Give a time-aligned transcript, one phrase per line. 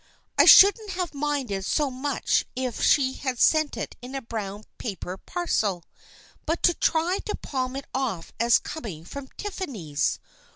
[0.35, 5.15] I shouldn't have minded so much if she had sent it in a brown paper
[5.15, 5.83] parcel,
[6.47, 10.17] but to try to palm it off as coming from Tiffany's